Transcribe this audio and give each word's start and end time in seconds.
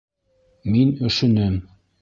Мин 0.77 0.95
өшөнөм. 1.11 1.63